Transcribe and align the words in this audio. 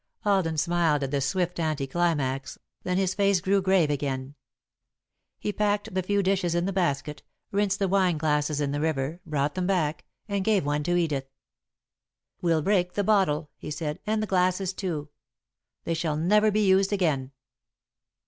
Alden 0.25 0.57
smiled 0.57 1.03
at 1.03 1.11
the 1.11 1.21
swift 1.21 1.59
anti 1.59 1.85
climax, 1.85 2.57
then 2.81 2.97
his 2.97 3.13
face 3.13 3.39
grew 3.39 3.61
grave 3.61 3.91
again. 3.91 4.33
He 5.37 5.53
packed 5.53 5.93
the 5.93 6.01
few 6.01 6.23
dishes 6.23 6.55
in 6.55 6.65
the 6.65 6.73
basket, 6.73 7.21
rinsed 7.51 7.77
the 7.77 7.87
wine 7.87 8.17
glasses 8.17 8.59
in 8.59 8.71
the 8.71 8.81
river, 8.81 9.21
brought 9.27 9.53
them 9.53 9.67
back, 9.67 10.05
and 10.27 10.43
gave 10.43 10.65
one 10.65 10.81
to 10.85 10.95
Edith. 10.97 11.29
"We'll 12.41 12.63
break 12.63 12.93
the 12.93 13.03
bottle," 13.03 13.51
he 13.57 13.69
said, 13.69 13.99
"and 14.07 14.23
the 14.23 14.25
glasses, 14.25 14.73
too. 14.73 15.09
They 15.83 15.93
shall 15.93 16.17
never 16.17 16.49
be 16.49 16.65
used 16.65 16.91
again." 16.91 17.31